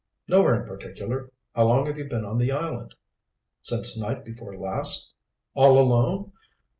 "Nowhere 0.27 0.59
in 0.59 0.65
particular. 0.65 1.29
How 1.53 1.65
long 1.67 1.85
have 1.85 1.95
you 1.99 2.05
been 2.05 2.25
on 2.25 2.39
the 2.39 2.51
island?" 2.51 2.95
"Since 3.61 3.99
night 3.99 4.25
before 4.25 4.57
last?" 4.57 5.13
"All 5.53 5.77
alone?" 5.77 6.31